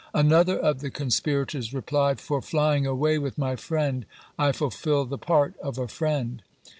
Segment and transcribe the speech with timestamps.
[0.15, 5.55] Another of the conspirators replied, "For flying away with my friend I fulfilled the part
[5.59, 6.41] of a friend."